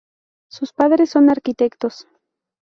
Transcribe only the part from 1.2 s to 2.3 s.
arquitectos.